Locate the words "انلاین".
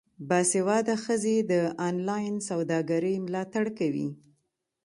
1.87-2.33